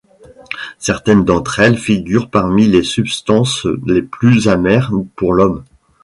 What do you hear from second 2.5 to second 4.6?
les substances les plus